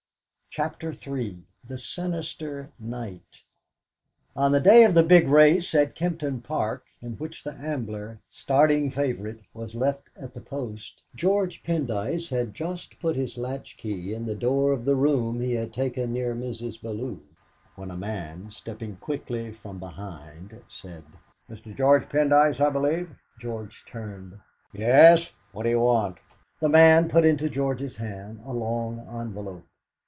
[0.53, 3.45] CHAPTER III THE SINISTER NIGHT
[4.35, 8.89] On the day of the big race at Kempton Park, in which the Ambler, starting
[8.89, 14.25] favourite, was left at the post, George Pendyce had just put his latch key in
[14.25, 16.81] the door of the room he had taken near Mrs.
[16.81, 17.21] Bellew,
[17.77, 21.05] when a man, stepping quickly from behind, said:
[21.49, 21.73] "Mr.
[21.77, 23.09] George Pendyce, I believe."
[23.39, 24.37] George turned.
[24.73, 26.17] "Yes; what do you want?"
[26.59, 29.63] The man put into George's hand a long envelope.